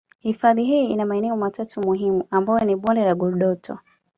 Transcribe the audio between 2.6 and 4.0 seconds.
ni bonde la Ngurdoto